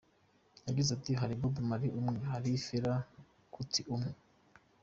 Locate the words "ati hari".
0.97-1.33